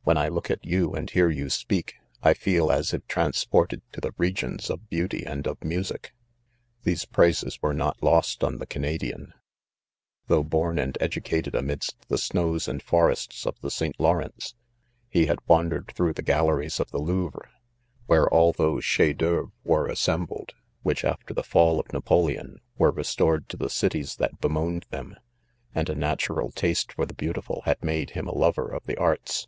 [0.00, 3.80] *• When I look at you and hear yon speak, I feel as if transported
[3.92, 6.12] to the regions of beauty and of music*"
[6.82, 9.26] These praises were not lost on the Canadi an
[10.26, 14.00] 5 though born and educated amidst the snows and forests of the St.
[14.00, 14.56] Lawrence,
[15.08, 17.48] he had wandered through the galleries of the Louvre,
[18.06, 23.14] where all those chefs cfceuvre were assembled, which, after the fall of Napoleon, were res
[23.14, 25.14] tored to the cities that bemoaned them;
[25.72, 29.46] and a natural taste for the beautiful had made him a lover of the arts.